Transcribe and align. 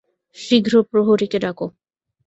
শীঘ্র 0.37 0.73
প্রহরীকে 0.89 1.37
ডাক। 1.39 1.59